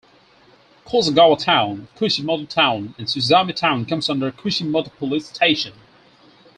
[0.83, 5.73] Kozagawa Town, Kushimoto Town, and Susami Town comes under Kushimoto police station.